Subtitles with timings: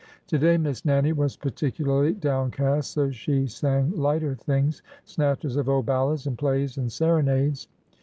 [0.29, 5.85] "To day Miss Nannie was particularly downcast, so she sang lighter things— snatches of old
[5.85, 7.67] ballads and plays and serenades.